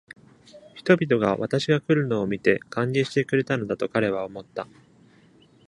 [0.73, 4.65] 人々が私が来るのを見て、歓迎してくれたのだと彼は思った。